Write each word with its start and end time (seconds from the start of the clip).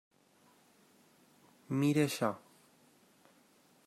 Mira 1.81 2.05
això. 2.07 2.31